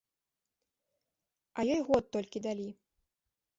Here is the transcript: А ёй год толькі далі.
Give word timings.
А 1.57 1.67
ёй 1.75 1.81
год 1.91 2.03
толькі 2.17 2.43
далі. 2.49 2.69